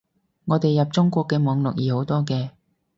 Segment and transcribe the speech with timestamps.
[0.45, 2.49] 我哋入中國嘅網絡易好多嘅